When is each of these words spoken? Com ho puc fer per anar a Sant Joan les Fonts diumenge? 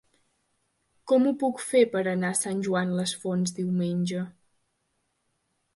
Com 1.11 1.27
ho 1.27 1.33
puc 1.43 1.61
fer 1.73 1.83
per 1.91 2.03
anar 2.13 2.33
a 2.33 2.39
Sant 2.41 2.65
Joan 2.69 2.97
les 3.01 3.15
Fonts 3.25 3.55
diumenge? 3.61 4.25